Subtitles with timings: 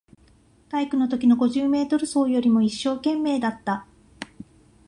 [0.69, 3.85] 体育のときの五十メートル走よりも一生懸命だった